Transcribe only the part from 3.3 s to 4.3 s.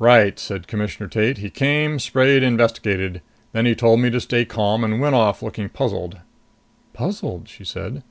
Then he told me to